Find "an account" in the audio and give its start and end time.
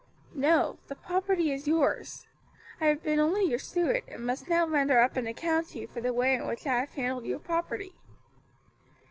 5.15-5.67